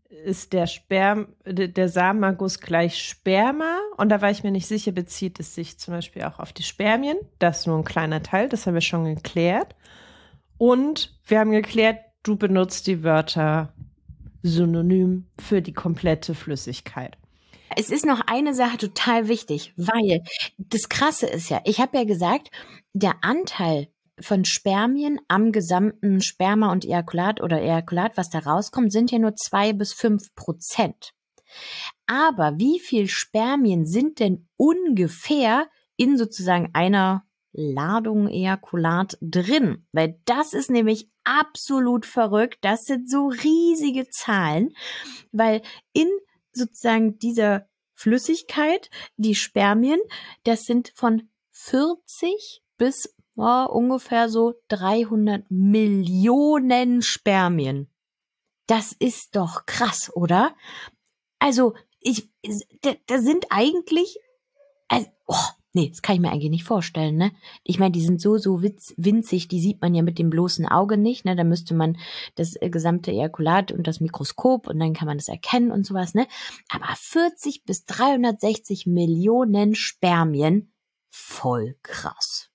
[0.09, 3.79] ist der Sperm, der Samenerguss gleich Sperma?
[3.97, 6.63] Und da war ich mir nicht sicher, bezieht es sich zum Beispiel auch auf die
[6.63, 7.19] Spermien?
[7.39, 9.75] Das ist nur ein kleiner Teil, das haben wir schon geklärt.
[10.59, 13.73] Und wir haben geklärt, du benutzt die Wörter
[14.43, 17.19] synonym für die komplette Flüssigkeit.
[17.75, 20.23] Es ist noch eine Sache total wichtig, weil
[20.59, 22.51] das Krasse ist ja, ich habe ja gesagt,
[22.93, 23.89] der Anteil
[24.21, 29.35] von Spermien am gesamten Sperma und Ejakulat oder Ejakulat, was da rauskommt, sind ja nur
[29.35, 31.13] zwei bis fünf Prozent.
[32.07, 39.87] Aber wie viel Spermien sind denn ungefähr in sozusagen einer Ladung Ejakulat drin?
[39.93, 42.59] Weil das ist nämlich absolut verrückt.
[42.63, 44.71] Das sind so riesige Zahlen,
[45.33, 46.09] weil in
[46.57, 50.01] sozusagen dieser Flüssigkeit, die Spermien,
[50.45, 57.91] das sind von 40 bis oh, ungefähr so 300 Millionen Spermien.
[58.67, 60.55] Das ist doch krass, oder?
[61.39, 62.29] Also, ich,
[62.83, 64.19] da, da sind eigentlich,
[64.89, 65.35] also, oh,
[65.77, 67.33] Nee, das kann ich mir eigentlich nicht vorstellen, ne?
[67.63, 70.65] Ich meine, die sind so, so witz, winzig, die sieht man ja mit dem bloßen
[70.65, 71.37] Auge nicht, ne?
[71.37, 71.99] Da müsste man
[72.35, 76.15] das äh, gesamte Ejakulat und das Mikroskop und dann kann man das erkennen und sowas,
[76.15, 76.29] ne?
[76.71, 80.73] Aber 40 bis 360 Millionen Spermien,
[81.11, 82.49] voll krass.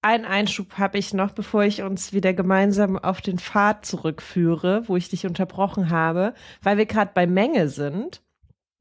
[0.00, 4.96] Ein Einschub habe ich noch, bevor ich uns wieder gemeinsam auf den Pfad zurückführe, wo
[4.96, 8.22] ich dich unterbrochen habe, weil wir gerade bei Menge sind.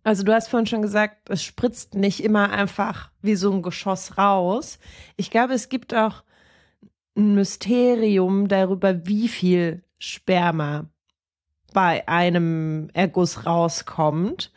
[0.04, 4.18] Also du hast vorhin schon gesagt, es spritzt nicht immer einfach wie so ein Geschoss
[4.18, 4.80] raus.
[5.16, 6.24] Ich glaube, es gibt auch
[7.16, 10.90] ein Mysterium darüber, wie viel Sperma
[11.74, 14.52] bei einem Erguss rauskommt.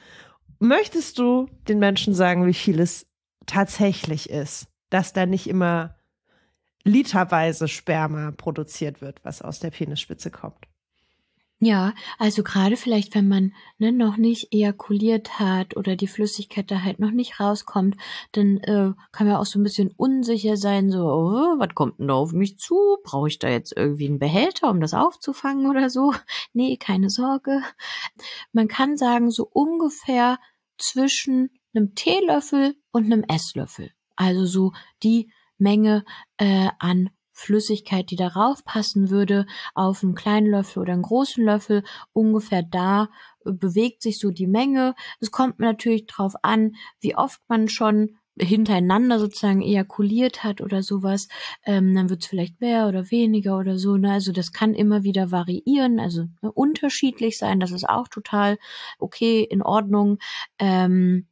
[0.59, 3.07] Möchtest du den Menschen sagen, wie viel es
[3.47, 5.97] tatsächlich ist, dass da nicht immer
[6.85, 10.67] literweise Sperma produziert wird, was aus der Penisspitze kommt?
[11.67, 16.83] Ja, also gerade vielleicht, wenn man ne, noch nicht ejakuliert hat oder die Flüssigkeit da
[16.83, 17.97] halt noch nicht rauskommt,
[18.33, 22.09] dann äh, kann man auch so ein bisschen unsicher sein, so, oh, was kommt denn
[22.09, 22.99] da auf mich zu?
[23.03, 26.13] Brauche ich da jetzt irgendwie einen Behälter, um das aufzufangen oder so?
[26.53, 27.63] Nee, keine Sorge.
[28.53, 30.39] Man kann sagen, so ungefähr
[30.77, 33.91] zwischen einem Teelöffel und einem Esslöffel.
[34.17, 34.73] Also so
[35.03, 36.05] die Menge
[36.37, 41.83] äh, an Flüssigkeit, die darauf passen würde, auf einen kleinen Löffel oder einen großen Löffel,
[42.13, 43.11] ungefähr da
[43.45, 44.95] äh, bewegt sich so die Menge.
[45.21, 51.29] Es kommt natürlich drauf an, wie oft man schon hintereinander sozusagen ejakuliert hat oder sowas,
[51.65, 53.97] ähm, dann wird es vielleicht mehr oder weniger oder so.
[53.97, 54.13] Ne?
[54.13, 57.61] Also das kann immer wieder variieren, also ne, unterschiedlich sein.
[57.61, 58.59] Das ist auch total
[58.99, 60.19] okay, in Ordnung.
[60.59, 61.29] Ähm,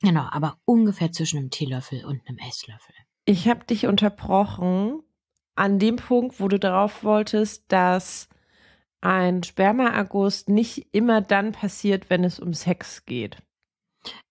[0.00, 2.94] genau, aber ungefähr zwischen einem Teelöffel und einem Esslöffel.
[3.26, 5.02] Ich habe dich unterbrochen,
[5.58, 8.28] an dem Punkt, wo du darauf wolltest, dass
[9.00, 13.38] ein Spermaerguss nicht immer dann passiert, wenn es um Sex geht.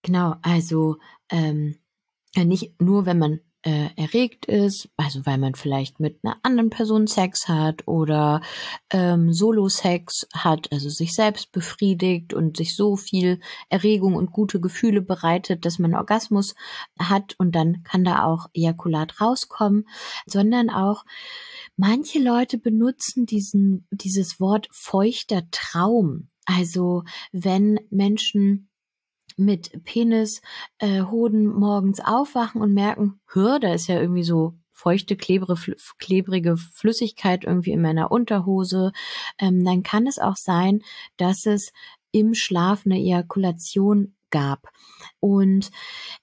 [0.01, 0.97] Genau, also
[1.29, 1.77] ähm,
[2.35, 7.05] nicht nur, wenn man äh, erregt ist, also weil man vielleicht mit einer anderen Person
[7.05, 8.39] Sex hat oder
[8.91, 15.01] ähm, Solo-Sex hat, also sich selbst befriedigt und sich so viel Erregung und gute Gefühle
[15.01, 16.55] bereitet, dass man Orgasmus
[16.97, 19.85] hat und dann kann da auch Ejakulat rauskommen,
[20.25, 21.03] sondern auch
[21.75, 26.29] manche Leute benutzen diesen, dieses Wort feuchter Traum.
[26.45, 27.03] Also
[27.33, 28.66] wenn Menschen
[29.37, 30.41] mit Penis,
[30.79, 37.45] äh, Hoden morgens aufwachen und merken, hör, da ist ja irgendwie so feuchte, klebrige, Flüssigkeit
[37.45, 38.91] irgendwie in meiner Unterhose,
[39.39, 40.81] ähm, dann kann es auch sein,
[41.17, 41.71] dass es
[42.11, 44.69] im Schlaf eine Ejakulation gab.
[45.19, 45.71] Und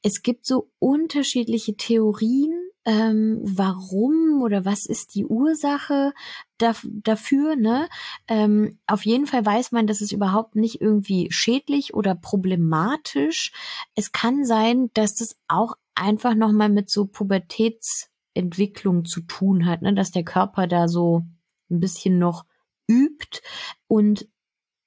[0.02, 6.12] es gibt so unterschiedliche Theorien, ähm, warum oder was ist die Ursache
[6.58, 7.88] dafür, ne?
[8.28, 13.52] Ähm, auf jeden Fall weiß man, dass es überhaupt nicht irgendwie schädlich oder problematisch.
[13.94, 19.94] Es kann sein, dass das auch einfach nochmal mit so Pubertätsentwicklung zu tun hat, ne?
[19.94, 21.24] dass der Körper da so
[21.70, 22.44] ein bisschen noch
[22.88, 23.40] übt
[23.88, 24.28] und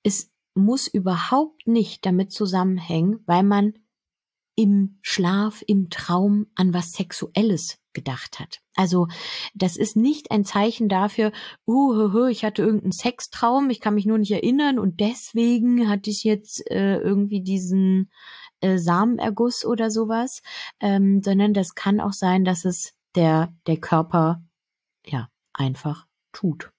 [0.03, 3.74] es muss überhaupt nicht damit zusammenhängen, weil man
[4.58, 8.60] im Schlaf, im Traum an was Sexuelles gedacht hat.
[8.76, 9.08] Also
[9.53, 11.32] das ist nicht ein Zeichen dafür,
[11.68, 16.24] uh, ich hatte irgendeinen Sextraum, ich kann mich nur nicht erinnern und deswegen hatte ich
[16.24, 18.12] jetzt äh, irgendwie diesen
[18.62, 20.41] äh, Samenerguss oder sowas,
[20.80, 24.43] ähm, sondern das kann auch sein, dass es der der Körper
[25.05, 26.72] ja einfach tut.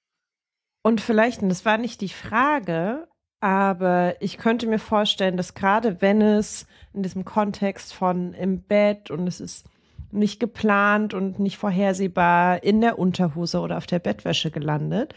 [0.83, 3.09] Und vielleicht, und das war nicht die Frage,
[3.41, 9.11] aber ich könnte mir vorstellen, dass gerade wenn es in diesem Kontext von im Bett
[9.11, 9.67] und es ist
[10.11, 15.15] nicht geplant und nicht vorhersehbar in der Unterhose oder auf der Bettwäsche gelandet,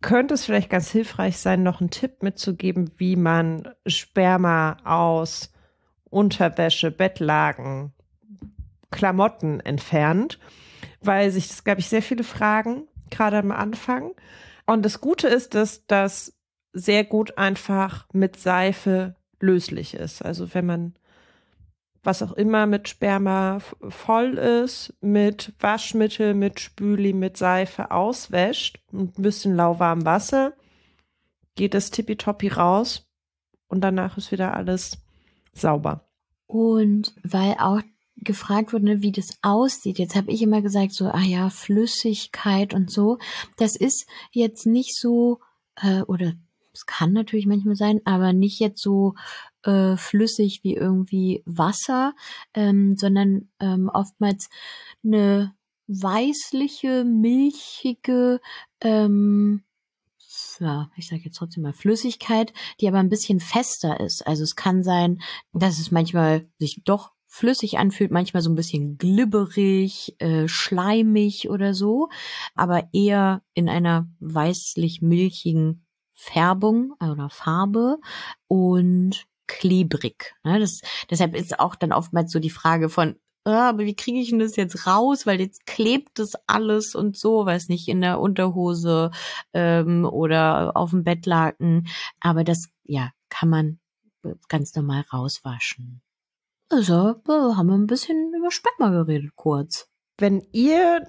[0.00, 5.52] könnte es vielleicht ganz hilfreich sein, noch einen Tipp mitzugeben, wie man Sperma aus
[6.10, 7.92] Unterwäsche, Bettlagen,
[8.90, 10.38] Klamotten entfernt,
[11.00, 14.10] weil sich das, glaube ich, sehr viele fragen, gerade am Anfang.
[14.66, 16.34] Und das Gute ist, dass das
[16.72, 20.22] sehr gut einfach mit Seife löslich ist.
[20.24, 20.94] Also wenn man
[22.04, 29.18] was auch immer mit Sperma voll ist, mit Waschmittel, mit Spüli, mit Seife auswäscht und
[29.18, 30.54] ein bisschen lauwarmem Wasser,
[31.54, 33.08] geht es tippitoppi raus
[33.68, 34.98] und danach ist wieder alles
[35.52, 36.08] sauber.
[36.46, 37.80] Und weil auch
[38.16, 39.98] gefragt wurde, wie das aussieht.
[39.98, 43.18] Jetzt habe ich immer gesagt, so, ah ja, Flüssigkeit und so.
[43.56, 45.40] Das ist jetzt nicht so,
[45.76, 46.34] äh, oder
[46.72, 49.14] es kann natürlich manchmal sein, aber nicht jetzt so
[49.64, 52.14] äh, flüssig wie irgendwie Wasser,
[52.54, 54.48] ähm, sondern ähm, oftmals
[55.04, 55.54] eine
[55.86, 58.40] weißliche, milchige,
[58.80, 59.62] ähm,
[60.60, 64.26] ja, ich sage jetzt trotzdem mal Flüssigkeit, die aber ein bisschen fester ist.
[64.26, 65.20] Also es kann sein,
[65.52, 71.72] dass es manchmal sich doch flüssig anfühlt, manchmal so ein bisschen glibberig, äh, schleimig oder
[71.72, 72.10] so,
[72.54, 75.81] aber eher in einer weißlich-milchigen
[76.22, 77.98] Färbung oder Farbe
[78.46, 80.34] und klebrig.
[80.44, 80.60] Ne?
[80.60, 84.30] Das, deshalb ist auch dann oftmals so die Frage von, ah, aber wie kriege ich
[84.30, 85.26] denn das jetzt raus?
[85.26, 89.10] Weil jetzt klebt das alles und so, weiß nicht, in der Unterhose
[89.52, 91.88] ähm, oder auf dem Bettlaken.
[92.20, 93.78] Aber das, ja, kann man
[94.48, 96.02] ganz normal rauswaschen.
[96.68, 99.88] Also, haben wir ein bisschen über Sperma geredet, kurz.
[100.18, 101.02] Wenn ihr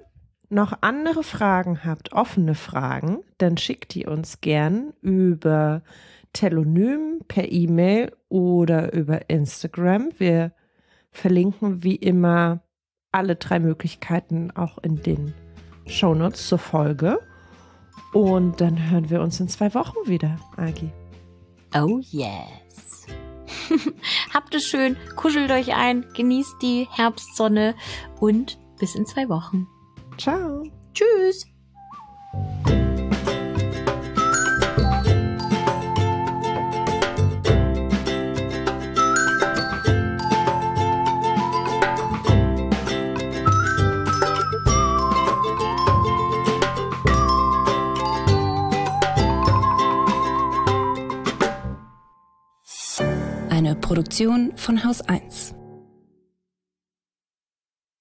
[0.48, 5.82] noch andere Fragen habt, offene Fragen, dann schickt die uns gern über
[6.32, 10.10] Telonym per E-Mail oder über Instagram.
[10.18, 10.52] Wir
[11.10, 12.60] verlinken wie immer
[13.12, 15.32] alle drei Möglichkeiten auch in den
[15.86, 17.20] Shownotes zur Folge.
[18.12, 20.90] Und dann hören wir uns in zwei Wochen wieder, Agi.
[21.74, 23.06] Oh yes.
[24.34, 27.74] Habt es schön, kuschelt euch ein, genießt die Herbstsonne
[28.20, 29.66] und bis in zwei Wochen.
[30.16, 30.62] Ciao.
[30.92, 31.46] Tschüss.
[53.50, 55.54] Eine Produktion von Haus 1.